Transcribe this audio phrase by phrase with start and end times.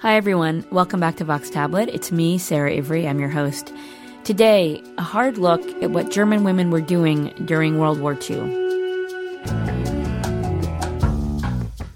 [0.00, 0.62] Hi, everyone.
[0.70, 1.88] Welcome back to Vox Tablet.
[1.88, 3.08] It's me, Sarah Ivry.
[3.08, 3.72] I'm your host.
[4.24, 8.40] Today, a hard look at what German women were doing during World War II.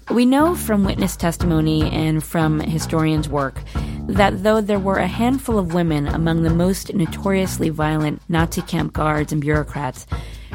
[0.09, 3.61] We know from witness testimony and from historians' work
[4.07, 8.93] that though there were a handful of women among the most notoriously violent Nazi camp
[8.93, 10.07] guards and bureaucrats,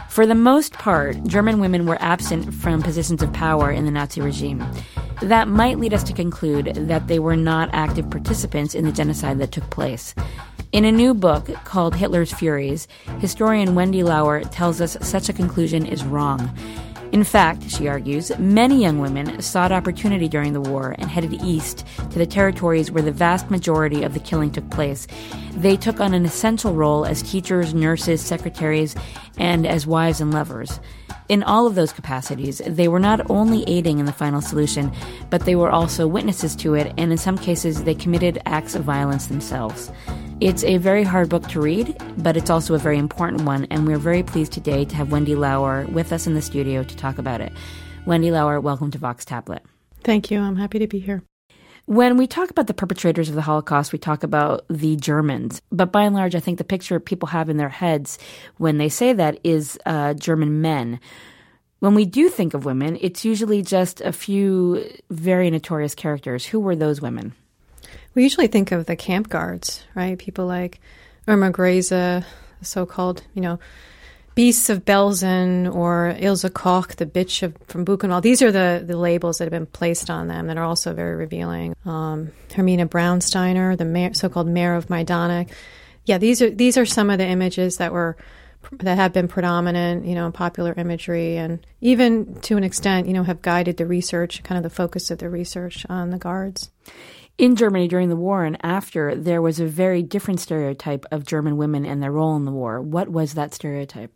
[0.09, 4.21] for the most part, German women were absent from positions of power in the Nazi
[4.21, 4.65] regime.
[5.23, 9.39] That might lead us to conclude that they were not active participants in the genocide
[9.39, 10.15] that took place.
[10.73, 12.87] In a new book called Hitler's Furies,
[13.19, 16.55] historian Wendy Lower tells us such a conclusion is wrong.
[17.13, 21.87] In fact, she argues, many young women sought opportunity during the war and headed east
[22.11, 25.07] to the territories where the vast majority of the killing took place.
[25.53, 28.97] They took on an essential role as teachers, nurses, secretaries,
[29.39, 30.79] and as wives and lovers.
[31.29, 34.93] In all of those capacities, they were not only aiding in the final solution,
[35.29, 38.85] but they were also witnesses to it, and in some cases, they committed acts of
[38.85, 39.91] violence themselves.
[40.41, 43.87] It's a very hard book to read, but it's also a very important one, and
[43.87, 47.19] we're very pleased today to have Wendy Lower with us in the studio to talk
[47.19, 47.53] about it.
[48.07, 49.63] Wendy Lower, welcome to Vox Tablet.
[50.05, 50.39] Thank you.
[50.39, 51.25] I'm happy to be here.
[51.87, 55.63] When we talk about the perpetrators of the Holocaust, we talk about the Germans.
[55.71, 58.19] But by and large, I think the picture people have in their heads
[58.57, 60.99] when they say that is uh, German men.
[61.79, 66.45] When we do think of women, it's usually just a few very notorious characters.
[66.45, 67.35] Who were those women?
[68.15, 70.19] We usually think of the camp guards, right?
[70.19, 70.81] People like
[71.29, 72.25] Irma Grese,
[72.63, 73.61] so-called, you know,
[74.37, 78.23] beasts of Belsen or Ilse Koch, the bitch of, from Buchenwald.
[78.23, 81.17] These are the, the labels that have been placed on them that are also very
[81.17, 81.75] revealing.
[81.85, 85.51] Um, Hermine Braunsteiner, the mayor, so-called mayor of Majdanek.
[86.05, 88.17] Yeah, these are these are some of the images that were
[88.73, 93.13] that have been predominant, you know, in popular imagery, and even to an extent, you
[93.13, 96.71] know, have guided the research, kind of the focus of the research on the guards
[97.39, 101.57] in Germany during the war and after, there was a very different stereotype of German
[101.57, 102.81] women and their role in the war.
[102.81, 104.13] What was that stereotype?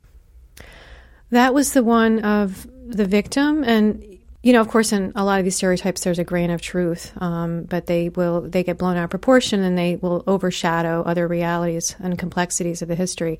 [1.30, 4.04] That was the one of the victim, and
[4.42, 7.12] you know, of course, in a lot of these stereotypes, there's a grain of truth,
[7.20, 11.28] um, but they will they get blown out of proportion, and they will overshadow other
[11.28, 13.38] realities and complexities of the history.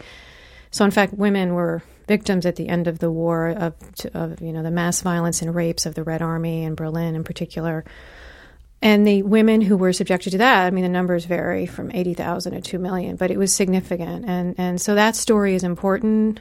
[0.71, 3.75] So, in fact, women were victims at the end of the war of,
[4.15, 7.25] of you know the mass violence and rapes of the Red Army in Berlin, in
[7.25, 7.85] particular.
[8.83, 12.55] And the women who were subjected to that, I mean, the numbers vary from 80,000
[12.55, 14.25] to 2 million, but it was significant.
[14.27, 16.41] And, and so that story is important,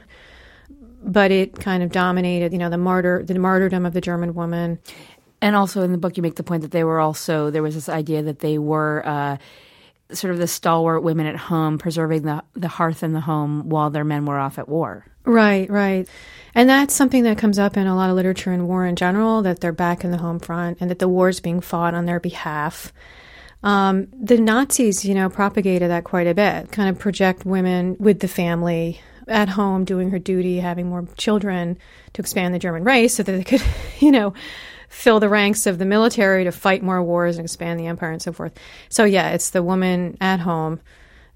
[1.02, 4.78] but it kind of dominated, you know, the martyr, the martyrdom of the German woman.
[5.42, 7.74] And also in the book, you make the point that they were also, there was
[7.74, 9.36] this idea that they were, uh,
[10.12, 13.90] sort of the stalwart women at home, preserving the, the hearth in the home while
[13.90, 15.06] their men were off at war.
[15.24, 16.08] Right, right.
[16.54, 19.42] And that's something that comes up in a lot of literature in war in general
[19.42, 22.06] that they're back in the home front and that the war is being fought on
[22.06, 22.92] their behalf.
[23.62, 28.20] Um, the Nazis, you know, propagated that quite a bit, kind of project women with
[28.20, 31.78] the family at home doing her duty, having more children
[32.12, 33.62] to expand the German race so that they could,
[34.00, 34.34] you know,
[34.88, 38.20] fill the ranks of the military to fight more wars and expand the empire and
[38.20, 38.52] so forth.
[38.88, 40.80] So, yeah, it's the woman at home,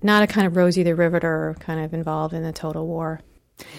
[0.02, 3.20] not a kind of Rosie the Riveter kind of involved in the total war.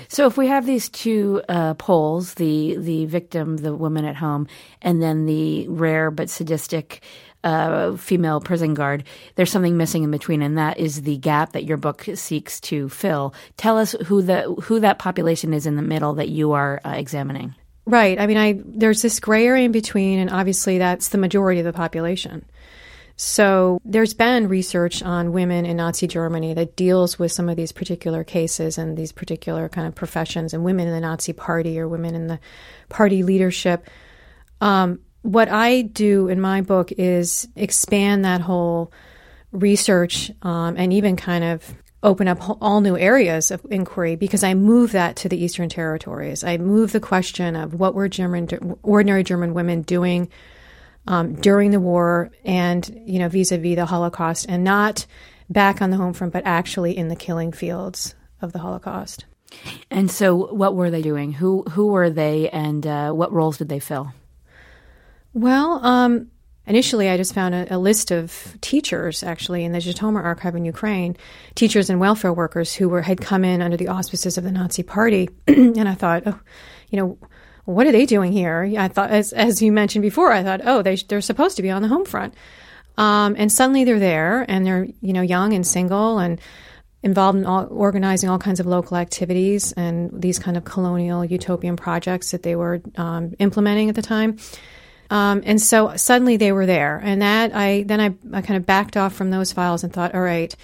[0.07, 4.47] So if we have these two uh, poles, the the victim, the woman at home,
[4.81, 7.03] and then the rare but sadistic
[7.45, 9.03] uh, female prison guard,
[9.35, 12.89] there's something missing in between, and that is the gap that your book seeks to
[12.89, 13.33] fill.
[13.55, 16.89] Tell us who the who that population is in the middle that you are uh,
[16.89, 17.55] examining.
[17.85, 18.19] Right.
[18.19, 21.65] I mean, I there's this gray area in between, and obviously that's the majority of
[21.65, 22.43] the population.
[23.17, 27.71] So there's been research on women in Nazi Germany that deals with some of these
[27.71, 31.87] particular cases and these particular kind of professions and women in the Nazi party or
[31.87, 32.39] women in the
[32.89, 33.87] party leadership.
[34.59, 38.91] Um, what I do in my book is expand that whole
[39.51, 44.53] research um, and even kind of open up all new areas of inquiry because I
[44.53, 46.43] move that to the Eastern Territories.
[46.43, 50.29] I move the question of what were German, ordinary German women doing
[51.07, 55.07] um, during the war and, you know, vis-a-vis the Holocaust and not
[55.49, 59.25] back on the home front, but actually in the killing fields of the Holocaust.
[59.89, 61.31] And so, what were they doing?
[61.31, 64.11] Who who were they, and uh, what roles did they fill?
[65.35, 66.31] Well, um,
[66.65, 70.63] initially, I just found a, a, list of teachers, actually, in the Zhytomyr archive in
[70.63, 71.17] Ukraine,
[71.55, 74.81] teachers and welfare workers who were had come in under the auspices of the Nazi
[74.81, 76.39] Party, and I thought, oh,
[76.89, 77.17] you know,
[77.65, 78.71] what are they doing here?
[78.79, 81.69] I thought, as, as you mentioned before, I thought, oh, they, they're supposed to be
[81.69, 82.33] on the home front.
[82.97, 86.39] Um, and suddenly they're there and they're, you know, young and single and
[87.03, 91.75] involved in all, organizing all kinds of local activities and these kind of colonial utopian
[91.75, 94.37] projects that they were um, implementing at the time.
[95.09, 98.65] Um, and so suddenly they were there, and that I then I, I kind of
[98.65, 100.55] backed off from those files and thought, all right,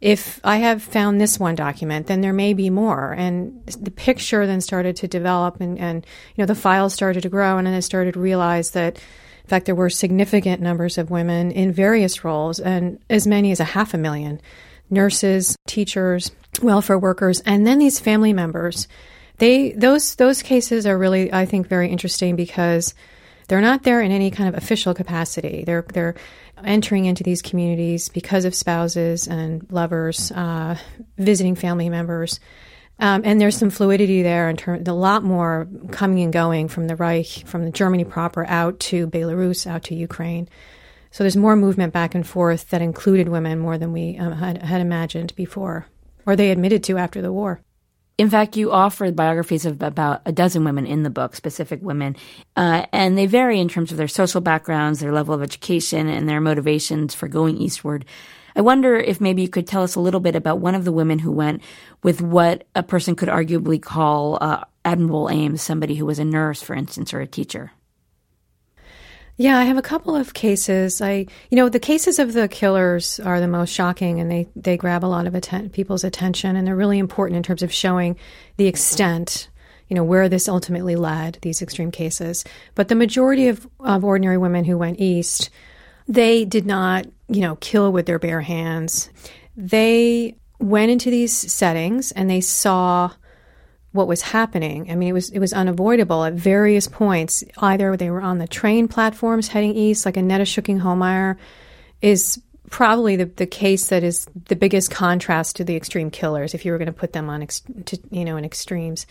[0.00, 3.12] if I have found this one document, then there may be more.
[3.12, 7.28] And the picture then started to develop, and, and you know the files started to
[7.28, 11.10] grow, and then I started to realize that, in fact, there were significant numbers of
[11.10, 14.40] women in various roles, and as many as a half a million
[14.90, 16.32] nurses, teachers,
[16.62, 18.88] welfare workers, and then these family members.
[19.38, 22.94] They those those cases are really, I think, very interesting because
[23.50, 25.64] they're not there in any kind of official capacity.
[25.66, 26.14] They're they're
[26.64, 30.76] entering into these communities because of spouses and lovers, uh,
[31.18, 32.38] visiting family members.
[33.00, 36.86] Um, and there's some fluidity there in terms, a lot more coming and going from
[36.86, 40.48] the Reich, from the Germany proper out to Belarus, out to Ukraine.
[41.10, 44.62] So there's more movement back and forth that included women more than we um, had,
[44.62, 45.86] had imagined before,
[46.24, 47.62] or they admitted to after the war.
[48.18, 52.16] In fact, you offer biographies of about a dozen women in the book, specific women,
[52.56, 56.28] uh, and they vary in terms of their social backgrounds, their level of education, and
[56.28, 58.04] their motivations for going eastward.
[58.54, 60.92] I wonder if maybe you could tell us a little bit about one of the
[60.92, 61.62] women who went
[62.02, 66.60] with what a person could arguably call uh, admirable aims, somebody who was a nurse,
[66.60, 67.72] for instance, or a teacher.
[69.40, 71.00] Yeah, I have a couple of cases.
[71.00, 74.76] I, you know, the cases of the killers are the most shocking, and they they
[74.76, 78.18] grab a lot of atten- people's attention, and they're really important in terms of showing
[78.58, 79.48] the extent,
[79.88, 82.44] you know, where this ultimately led these extreme cases.
[82.74, 85.48] But the majority of of ordinary women who went east,
[86.06, 89.08] they did not, you know, kill with their bare hands.
[89.56, 93.12] They went into these settings and they saw
[93.92, 94.90] what was happening.
[94.90, 97.42] I mean, it was it was unavoidable at various points.
[97.58, 101.36] Either they were on the train platforms heading east, like Annetta Schucking-Homeyer
[102.00, 102.40] is
[102.70, 106.54] probably the, the case that is the biggest contrast to the extreme killers.
[106.54, 109.06] If you were going to put them on, ex, to, you know, in extremes,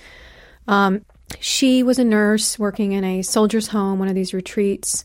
[0.67, 1.05] um,
[1.39, 5.03] she was a nurse working in a soldier's home, one of these retreats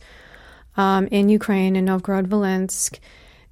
[0.77, 3.01] um, in Ukraine in Novgorod Volynsk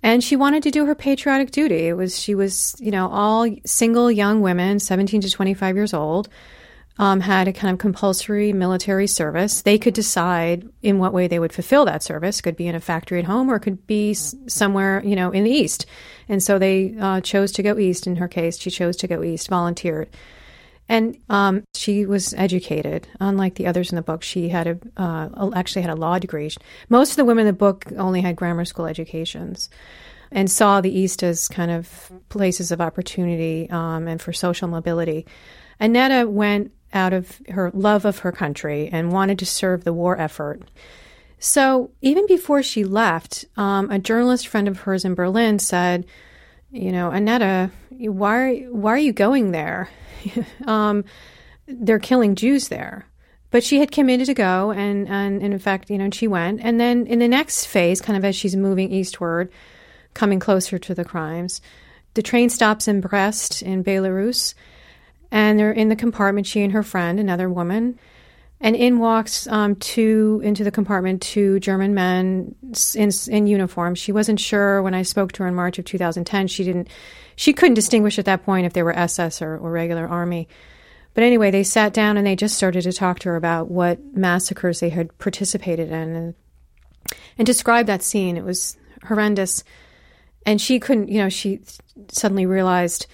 [0.03, 1.87] and she wanted to do her patriotic duty.
[1.89, 5.95] It was she was you know all single young women, seventeen to twenty five years
[5.95, 6.29] old,
[6.99, 9.63] um, had a kind of compulsory military service.
[9.63, 12.41] They could decide in what way they would fulfill that service.
[12.41, 15.51] Could be in a factory at home, or could be somewhere you know in the
[15.51, 15.87] east.
[16.29, 18.07] And so they uh, chose to go east.
[18.07, 20.09] In her case, she chose to go east, volunteered.
[20.93, 24.23] And um, she was educated, unlike the others in the book.
[24.23, 26.51] She had a uh, actually had a law degree.
[26.91, 29.71] Most of the women in the book only had grammar school educations,
[30.31, 35.25] and saw the East as kind of places of opportunity um, and for social mobility.
[35.81, 40.21] Annetta went out of her love of her country and wanted to serve the war
[40.21, 40.61] effort.
[41.39, 46.05] So even before she left, um, a journalist friend of hers in Berlin said,
[46.71, 49.89] "You know, Annetta, why why are you going there?"
[50.67, 51.05] um,
[51.67, 53.07] they're killing Jews there.
[53.51, 56.61] But she had committed to go, and, and, and in fact, you know, she went.
[56.63, 59.53] And then in the next phase, kind of as she's moving eastward,
[60.15, 61.61] coming closer to the crimes,
[62.15, 64.55] the train stops in Brest in Belarus,
[65.31, 67.99] and they're in the compartment, she and her friend, another woman.
[68.63, 72.55] And in walks um, two into the compartment two German men
[72.95, 73.97] in, in uniform.
[73.97, 76.47] She wasn't sure when I spoke to her in March of 2010.
[76.47, 76.89] She didn't,
[77.35, 80.49] she couldn't distinguish at that point if they were SS or, or regular army.
[81.15, 83.99] But anyway, they sat down and they just started to talk to her about what
[84.15, 86.35] massacres they had participated in and,
[87.39, 88.37] and describe that scene.
[88.37, 89.65] It was horrendous.
[90.47, 91.61] And she couldn't, you know, she
[92.09, 93.07] suddenly realized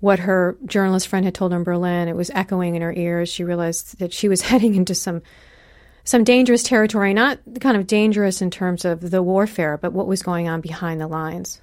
[0.00, 2.08] what her journalist friend had told her in Berlin.
[2.08, 3.28] It was echoing in her ears.
[3.28, 5.22] She realized that she was heading into some
[6.04, 10.22] some dangerous territory, not kind of dangerous in terms of the warfare, but what was
[10.22, 11.60] going on behind the lines.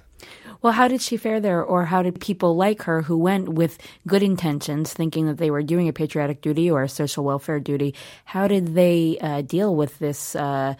[0.60, 3.78] Well, how did she fare there, or how did people like her who went with
[4.06, 7.94] good intentions, thinking that they were doing a patriotic duty or a social welfare duty,
[8.24, 10.74] how did they uh, deal with this, uh,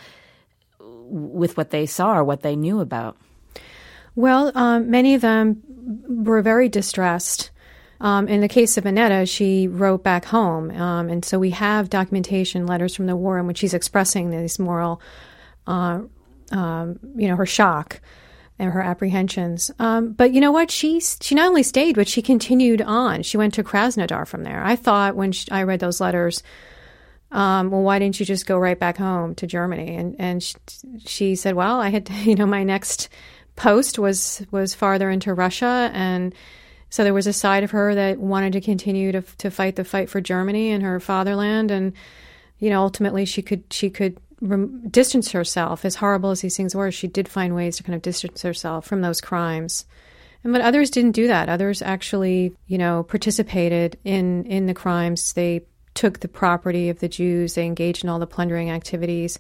[0.79, 3.17] with what they saw or what they knew about?
[4.17, 5.63] Well, um, many of them
[6.25, 7.51] were very distressed.
[8.01, 11.89] Um, in the case of Annetta, she wrote back home, um, and so we have
[11.89, 15.01] documentation, letters from the war, in which she's expressing this moral,
[15.67, 16.01] uh,
[16.53, 18.01] um, you know, her shock
[18.59, 19.71] and her apprehensions.
[19.79, 20.71] Um, but you know what?
[20.71, 23.23] She she not only stayed, but she continued on.
[23.23, 24.63] She went to Krasnodar from there.
[24.63, 26.43] I thought when she, I read those letters,
[27.33, 29.97] um, well, why didn't you just go right back home to Germany?
[29.97, 30.57] And and she,
[31.07, 33.09] she said, well, I had you know my next
[33.57, 36.35] post was was farther into Russia, and
[36.91, 39.85] so there was a side of her that wanted to continue to to fight the
[39.85, 41.93] fight for Germany and her fatherland, and
[42.59, 45.85] you know ultimately she could she could rem- distance herself.
[45.85, 48.87] As horrible as these things were, she did find ways to kind of distance herself
[48.87, 49.85] from those crimes.
[50.43, 51.49] And but others didn't do that.
[51.49, 55.33] Others actually, you know, participated in in the crimes.
[55.33, 55.63] They
[55.95, 57.55] took the property of the Jews.
[57.55, 59.39] They engaged in all the plundering activities.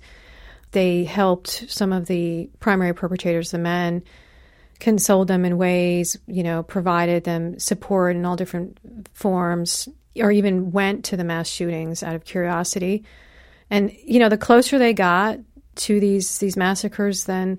[0.74, 4.02] They helped some of the primary perpetrators, the men,
[4.80, 8.78] consoled them in ways, you know, provided them support in all different
[9.14, 13.04] forms, or even went to the mass shootings out of curiosity.
[13.70, 15.38] And you know, the closer they got
[15.76, 17.58] to these these massacres, then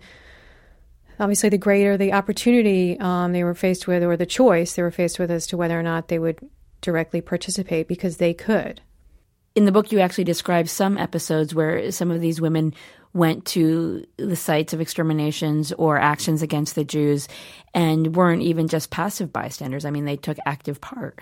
[1.20, 4.92] obviously the greater the opportunity um, they were faced with, or the choice they were
[4.92, 6.38] faced with as to whether or not they would
[6.82, 8.82] directly participate because they could.
[9.56, 12.74] In the book, you actually describe some episodes where some of these women
[13.16, 17.30] went to the sites of exterminations or actions against the Jews
[17.74, 19.86] and weren't even just passive bystanders.
[19.86, 21.20] I mean, they took active part.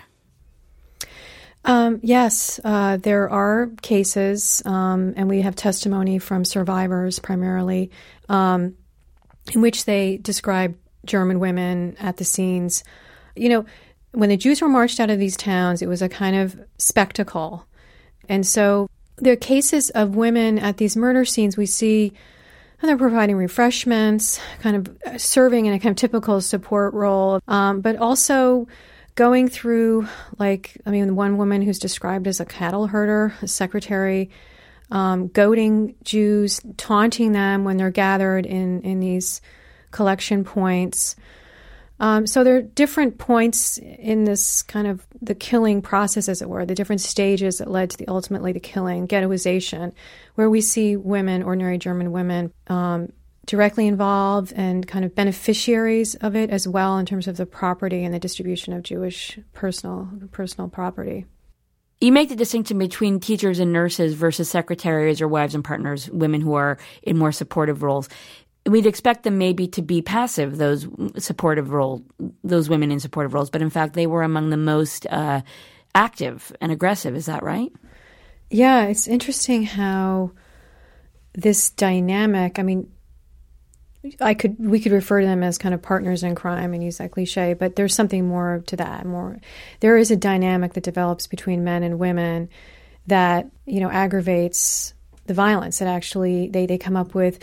[1.64, 7.90] Um, yes, uh, there are cases, um, and we have testimony from survivors primarily,
[8.28, 8.74] um,
[9.52, 12.82] in which they describe German women at the scenes.
[13.36, 13.64] You know,
[14.10, 17.64] when the Jews were marched out of these towns, it was a kind of spectacle.
[18.28, 18.90] And so
[19.26, 22.12] are cases of women at these murder scenes we see
[22.84, 27.80] and they're providing refreshments, kind of serving in a kind of typical support role, um,
[27.80, 28.68] but also
[29.14, 30.06] going through,
[30.38, 34.28] like, I mean, one woman who's described as a cattle herder, a secretary,
[34.90, 39.40] um, goading Jews, taunting them when they're gathered in, in these
[39.90, 41.16] collection points.
[42.00, 46.48] Um, so there are different points in this kind of the killing process, as it
[46.48, 49.92] were, the different stages that led to the ultimately the killing, ghettoization,
[50.34, 53.12] where we see women, ordinary German women, um,
[53.46, 58.04] directly involved and kind of beneficiaries of it as well in terms of the property
[58.04, 61.26] and the distribution of Jewish personal personal property.
[62.00, 66.40] You make the distinction between teachers and nurses versus secretaries or wives and partners, women
[66.40, 68.08] who are in more supportive roles.
[68.66, 70.86] We'd expect them maybe to be passive, those
[71.18, 72.02] supportive role,
[72.42, 75.42] those women in supportive roles, but in fact, they were among the most uh,
[75.94, 77.14] active and aggressive.
[77.14, 77.70] Is that right?
[78.50, 80.32] Yeah, it's interesting how
[81.34, 82.58] this dynamic.
[82.58, 82.90] I mean,
[84.20, 86.98] I could we could refer to them as kind of partners in crime and use
[86.98, 89.06] that cliche, but there's something more to that.
[89.06, 89.40] More,
[89.80, 92.48] there is a dynamic that develops between men and women
[93.06, 94.94] that you know aggravates
[95.26, 95.78] the violence.
[95.78, 97.42] That actually they they come up with.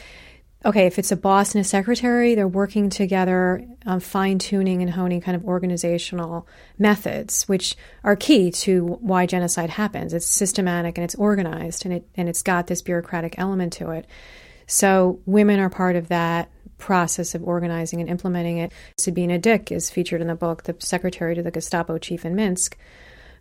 [0.63, 4.91] Okay, if it's a boss and a secretary, they're working together, um, fine tuning and
[4.91, 10.13] honing kind of organizational methods, which are key to why genocide happens.
[10.13, 14.05] It's systematic and it's organized, and it and it's got this bureaucratic element to it.
[14.67, 18.71] So women are part of that process of organizing and implementing it.
[18.97, 22.77] Sabina Dick is featured in the book, the secretary to the Gestapo chief in Minsk,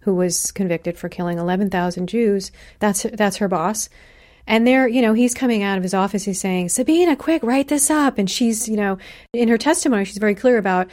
[0.00, 2.50] who was convicted for killing 11,000 Jews.
[2.78, 3.90] That's that's her boss.
[4.46, 6.24] And there, you know, he's coming out of his office.
[6.24, 8.98] He's saying, "Sabina, quick, write this up." And she's, you know,
[9.32, 10.88] in her testimony, she's very clear about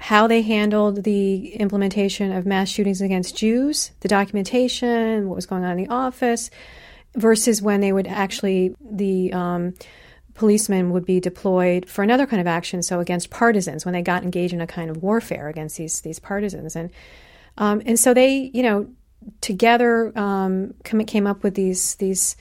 [0.00, 5.62] how they handled the implementation of mass shootings against Jews, the documentation, what was going
[5.62, 6.50] on in the office,
[7.14, 9.74] versus when they would actually the um,
[10.34, 14.22] policemen would be deployed for another kind of action, so against partisans when they got
[14.22, 16.90] engaged in a kind of warfare against these these partisans, and
[17.58, 18.88] um, and so they you know
[19.42, 22.36] together um, came up with these these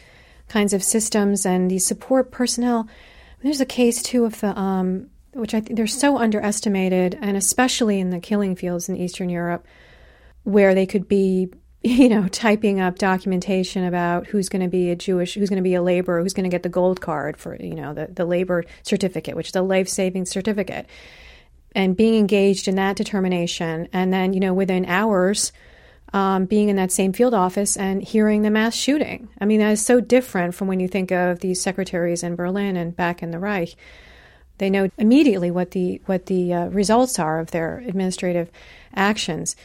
[0.49, 2.87] kinds of systems and these support personnel.
[3.41, 7.99] There's a case too of the um, which I think they're so underestimated, and especially
[7.99, 9.65] in the killing fields in Eastern Europe,
[10.43, 11.49] where they could be
[11.81, 15.63] you know, typing up documentation about who's going to be a Jewish, who's going to
[15.63, 18.25] be a laborer, who's going to get the gold card for, you know, the, the
[18.25, 20.85] labor certificate, which is a life saving certificate,
[21.73, 23.87] and being engaged in that determination.
[23.93, 25.53] And then, you know, within hours,
[26.13, 29.29] um, being in that same field office and hearing the mass shooting.
[29.39, 32.75] I mean, that is so different from when you think of these secretaries in Berlin
[32.75, 33.75] and back in the Reich.
[34.57, 38.51] They know immediately what the what the uh, results are of their administrative
[38.93, 39.55] actions.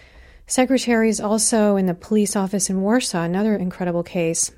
[0.46, 4.52] Secretaries also in the police office in Warsaw, another incredible case,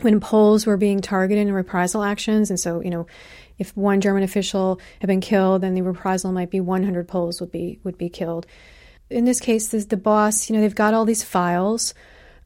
[0.00, 2.48] when Poles were being targeted in reprisal actions.
[2.50, 3.06] And so, you know,
[3.58, 7.52] if one German official had been killed, then the reprisal might be 100 Poles would
[7.52, 8.46] be would be killed.
[9.12, 11.94] In this case, the, the boss, you know, they've got all these files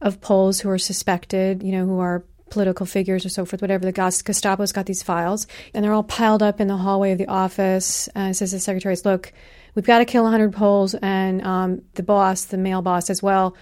[0.01, 3.85] of Poles who are suspected, you know, who are political figures or so forth, whatever.
[3.85, 7.27] The Gestapo's got these files, and they're all piled up in the hallway of the
[7.27, 8.09] office.
[8.15, 9.33] Uh, says the secretaries, look,
[9.75, 13.57] we've got to kill 100 Poles, and um, the boss, the male boss as well.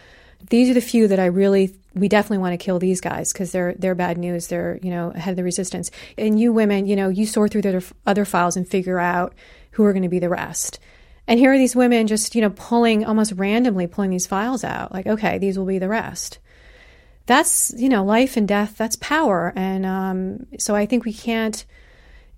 [0.51, 3.53] These are the few that I really, we definitely want to kill these guys because
[3.53, 4.49] they're they're bad news.
[4.49, 5.91] They're you know ahead of the resistance.
[6.19, 9.35] And you women, you know, you sort through their other files and figure out
[9.71, 10.79] who are going to be the rest.
[11.27, 14.93] And here are these women just you know pulling almost randomly pulling these files out.
[14.93, 16.39] Like, okay, these will be the rest.
[17.27, 18.77] That's you know life and death.
[18.77, 19.53] That's power.
[19.57, 21.65] And um, so I think we can't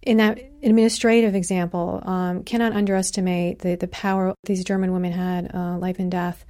[0.03, 5.77] in that administrative example, um, cannot underestimate the, the power these German women had, uh,
[5.79, 6.47] life and death,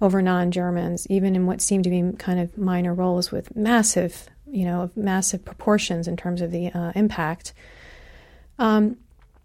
[0.00, 4.28] over non Germans, even in what seemed to be kind of minor roles with massive
[4.48, 7.52] you know, massive proportions in terms of the uh, impact.
[8.58, 8.96] Um,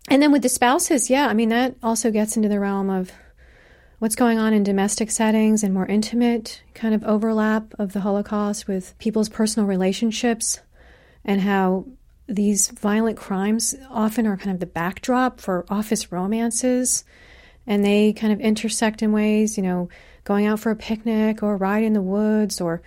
[0.10, 3.12] and then with the spouses, yeah, I mean, that also gets into the realm of
[4.00, 8.68] what's going on in domestic settings and more intimate kind of overlap of the Holocaust
[8.68, 10.60] with people's personal relationships
[11.24, 11.86] and how
[12.28, 17.04] these violent crimes often are kind of the backdrop for office romances.
[17.68, 19.90] And they kind of intersect in ways, you know,
[20.24, 22.82] going out for a picnic or a ride in the woods or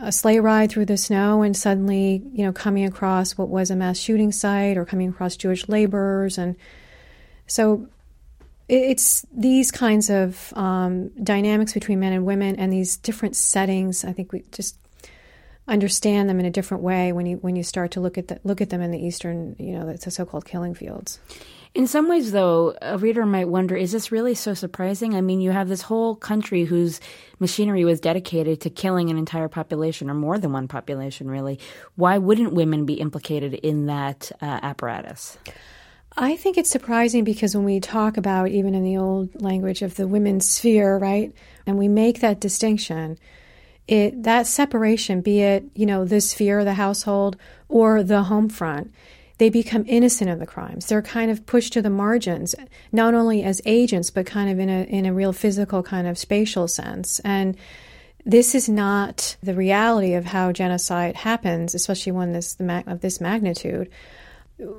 [0.00, 3.76] a sleigh ride through the snow and suddenly, you know, coming across what was a
[3.76, 6.38] mass shooting site or coming across Jewish laborers.
[6.38, 6.56] And
[7.46, 7.88] so
[8.68, 14.04] it's these kinds of um, dynamics between men and women and these different settings.
[14.04, 14.76] I think we just
[15.68, 18.40] understand them in a different way when you when you start to look at the,
[18.44, 21.18] look at them in the eastern, you know, the so-called killing fields.
[21.76, 25.14] In some ways, though, a reader might wonder is this really so surprising?
[25.14, 27.00] I mean, you have this whole country whose
[27.38, 31.60] machinery was dedicated to killing an entire population, or more than one population, really.
[31.94, 35.36] Why wouldn't women be implicated in that uh, apparatus?
[36.16, 39.96] I think it's surprising because when we talk about, even in the old language of
[39.96, 41.30] the women's sphere, right,
[41.66, 43.18] and we make that distinction,
[43.86, 47.36] it that separation, be it you know the sphere, of the household,
[47.68, 48.94] or the home front,
[49.38, 50.86] they become innocent of the crimes.
[50.86, 52.54] They're kind of pushed to the margins,
[52.92, 56.18] not only as agents, but kind of in a in a real physical kind of
[56.18, 57.20] spatial sense.
[57.20, 57.56] And
[58.24, 63.20] this is not the reality of how genocide happens, especially when this the of this
[63.20, 63.90] magnitude,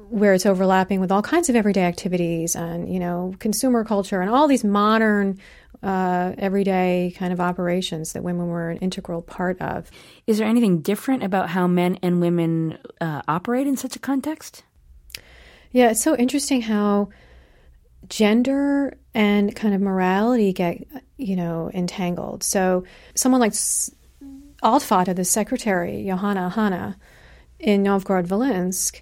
[0.10, 4.32] where it's overlapping with all kinds of everyday activities and you know consumer culture and
[4.32, 5.40] all these modern
[5.84, 9.90] uh, everyday kind of operations that women were an integral part of.
[10.26, 14.64] Is there anything different about how men and women uh, operate in such a context?
[15.72, 17.10] Yeah, it's so interesting how
[18.10, 22.44] gender and kind of morality get, you know, entangled.
[22.44, 23.54] So someone like
[24.64, 26.98] Altvater, the secretary, Johanna Hanna,
[27.60, 29.02] in Novgorod-Volynsk,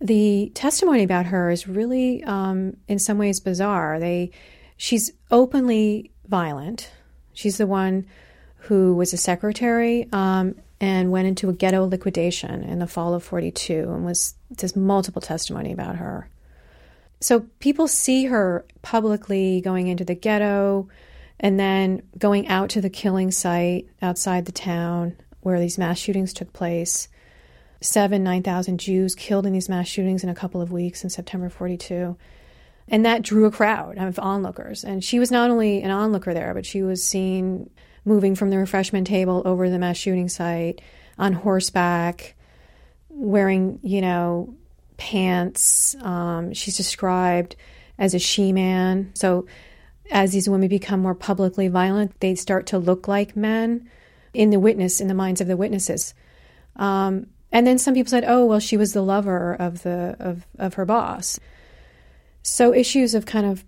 [0.00, 3.98] the testimony about her is really, um, in some ways, bizarre.
[3.98, 4.30] They
[4.78, 6.90] She's openly violent.
[7.34, 8.06] She's the one
[8.62, 13.24] who was a secretary um, and went into a ghetto liquidation in the fall of
[13.24, 16.30] 42 and was there's multiple testimony about her.
[17.20, 20.88] So people see her publicly going into the ghetto
[21.40, 26.32] and then going out to the killing site outside the town where these mass shootings
[26.32, 27.08] took place.
[27.80, 31.48] Seven, 9,000 Jews killed in these mass shootings in a couple of weeks in September
[31.48, 32.16] 42.
[32.90, 34.84] And that drew a crowd of onlookers.
[34.84, 37.70] And she was not only an onlooker there, but she was seen
[38.04, 40.80] moving from the refreshment table over the mass shooting site
[41.18, 42.34] on horseback,
[43.10, 44.54] wearing, you know,
[44.96, 45.94] pants.
[46.00, 47.56] Um, she's described
[47.98, 49.10] as a she man.
[49.14, 49.46] So
[50.10, 53.88] as these women become more publicly violent, they start to look like men
[54.32, 56.14] in the witness, in the minds of the witnesses.
[56.76, 60.46] Um, and then some people said, "Oh, well, she was the lover of the of,
[60.58, 61.40] of her boss."
[62.42, 63.64] So issues of kind of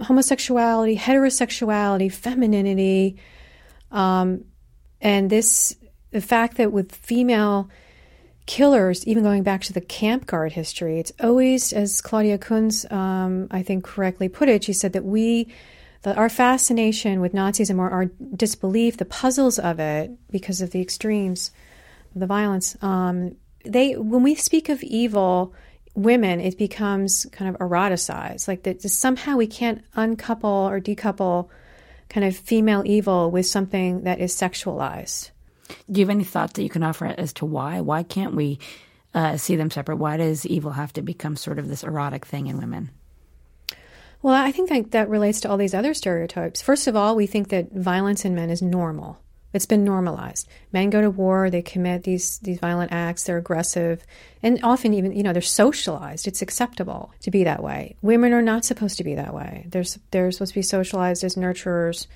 [0.00, 3.18] homosexuality, heterosexuality, femininity,
[3.90, 4.44] um,
[5.00, 5.76] and this
[6.10, 7.68] the fact that with female
[8.46, 13.48] killers, even going back to the camp guard history, it's always, as Claudia Koonz, um,
[13.50, 15.52] I think, correctly put it, she said that we,
[16.02, 18.06] that our fascination with Nazism or our
[18.36, 21.50] disbelief, the puzzles of it, because of the extremes
[22.14, 25.54] of the violence, um, they when we speak of evil
[25.94, 28.48] women, it becomes kind of eroticized.
[28.48, 31.48] Like that somehow we can't uncouple or decouple
[32.08, 35.30] kind of female evil with something that is sexualized.
[35.90, 37.80] Do you have any thoughts that you can offer as to why?
[37.80, 38.58] Why can't we
[39.14, 39.96] uh, see them separate?
[39.96, 42.90] Why does evil have to become sort of this erotic thing in women?
[44.20, 46.62] Well, I think that, that relates to all these other stereotypes.
[46.62, 49.18] First of all, we think that violence in men is normal.
[49.52, 50.48] It's been normalized.
[50.72, 54.04] Men go to war, they commit these these violent acts, they're aggressive,
[54.42, 56.26] and often even you know they're socialized.
[56.26, 57.96] It's acceptable to be that way.
[58.00, 59.66] Women are not supposed to be that way.
[59.68, 62.06] They're they're supposed to be socialized as nurturers.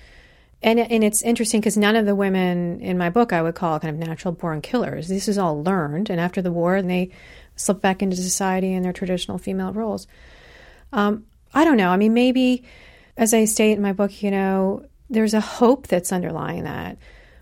[0.63, 3.79] And, and it's interesting because none of the women in my book I would call
[3.79, 5.07] kind of natural born killers.
[5.07, 7.11] This is all learned, and after the war, and they
[7.57, 10.07] slip back into society in their traditional female roles.
[10.95, 11.91] Um, I don't know.
[11.91, 12.65] I mean, maybe,
[13.19, 16.97] as I state in my book, you know, there's a hope that's underlying that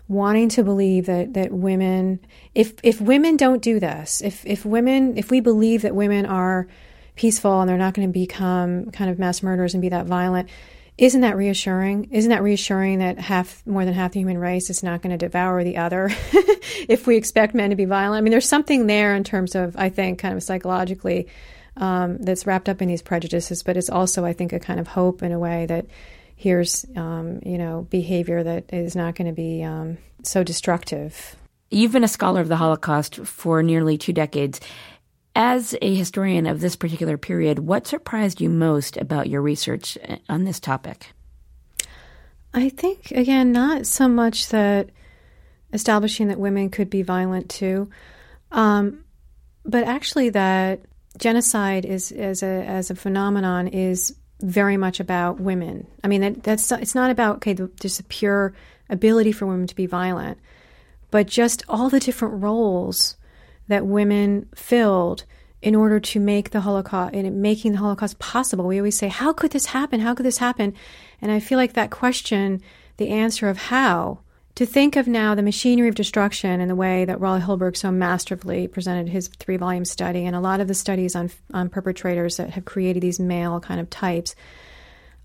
[0.07, 2.19] wanting to believe that that women
[2.53, 6.67] if if women don't do this if if women if we believe that women are
[7.15, 10.47] peaceful and they're not going to become kind of mass murderers and be that violent
[10.97, 12.09] isn't that reassuring?
[12.11, 15.17] Isn't that reassuring that half more than half the human race is not going to
[15.17, 16.09] devour the other
[16.87, 18.19] if we expect men to be violent?
[18.19, 21.27] I mean there's something there in terms of i think kind of psychologically
[21.77, 24.87] um, that's wrapped up in these prejudices but it's also i think a kind of
[24.87, 25.85] hope in a way that
[26.35, 31.35] here's um, you know behavior that is not going to be um, so destructive.
[31.71, 34.59] You've been a scholar of the Holocaust for nearly two decades.
[35.37, 39.97] As a historian of this particular period, what surprised you most about your research
[40.29, 41.07] on this topic?
[42.53, 44.91] I think, again, not so much that
[45.73, 47.89] establishing that women could be violent too,
[48.53, 49.03] um,
[49.65, 50.79] but actually that
[51.17, 55.87] genocide is as a as a phenomenon is very much about women.
[56.03, 58.53] I mean, that, that's it's not about okay, just a pure
[58.89, 60.37] ability for women to be violent,
[61.11, 63.17] but just all the different roles
[63.67, 65.23] that women filled
[65.61, 68.67] in order to make the Holocaust in making the Holocaust possible.
[68.67, 70.01] We always say, "How could this happen?
[70.01, 70.73] How could this happen?"
[71.21, 72.61] And I feel like that question,
[72.97, 74.19] the answer of how,
[74.55, 77.91] to think of now the machinery of destruction in the way that Raul Hilberg so
[77.91, 82.37] masterfully presented his three volume study, and a lot of the studies on, on perpetrators
[82.37, 84.33] that have created these male kind of types,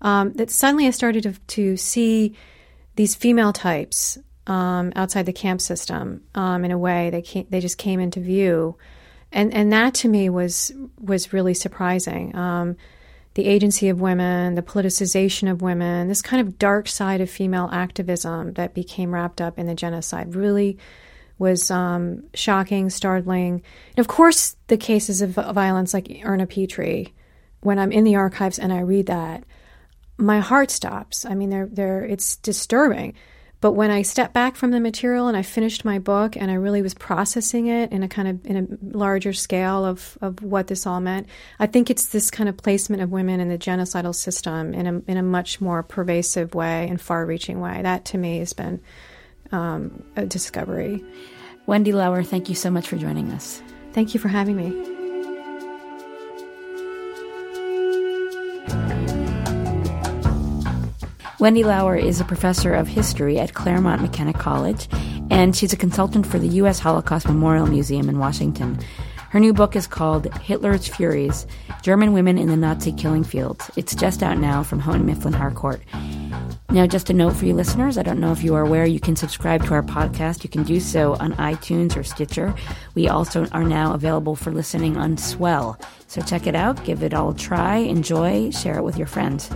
[0.01, 2.35] um, that suddenly I started to, to see
[2.97, 4.17] these female types
[4.47, 8.19] um, outside the camp system um, in a way they came, they just came into
[8.19, 8.75] view,
[9.31, 12.35] and and that to me was was really surprising.
[13.33, 17.69] The agency of women, the politicization of women, this kind of dark side of female
[17.71, 20.77] activism that became wrapped up in the genocide really
[21.39, 23.63] was um, shocking, startling.
[23.95, 27.13] And of course, the cases of violence like Erna Petri,
[27.61, 29.43] when I'm in the archives and I read that,
[30.17, 31.25] my heart stops.
[31.25, 33.15] I mean, they're, they're, it's disturbing.
[33.61, 36.55] But when I stepped back from the material and I finished my book and I
[36.55, 40.67] really was processing it in a kind of in a larger scale of, of what
[40.67, 41.27] this all meant,
[41.59, 45.01] I think it's this kind of placement of women in the genocidal system in a
[45.07, 47.81] in a much more pervasive way and far-reaching way.
[47.83, 48.81] That to me has been
[49.51, 51.03] um, a discovery.
[51.67, 53.61] Wendy Lower, thank you so much for joining us.
[53.93, 55.00] Thank you for having me.
[61.41, 64.87] Wendy Lower is a professor of history at Claremont McKenna College,
[65.31, 66.77] and she's a consultant for the U.S.
[66.77, 68.77] Holocaust Memorial Museum in Washington.
[69.31, 71.47] Her new book is called Hitler's Furies
[71.81, 73.71] German Women in the Nazi Killing Fields.
[73.75, 75.81] It's just out now from Houghton Mifflin Harcourt.
[76.71, 79.01] Now, just a note for you listeners I don't know if you are aware, you
[79.01, 80.45] can subscribe to our podcast.
[80.45, 82.55] You can do so on iTunes or Stitcher.
[82.95, 85.77] We also are now available for listening on Swell.
[86.07, 89.49] So check it out, give it all a try, enjoy, share it with your friends.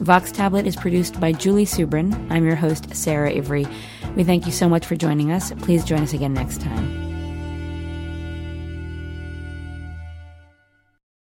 [0.00, 2.30] Vox Tablet is produced by Julie Subrin.
[2.30, 3.66] I'm your host, Sarah Ivry.
[4.14, 5.52] We thank you so much for joining us.
[5.60, 7.09] Please join us again next time.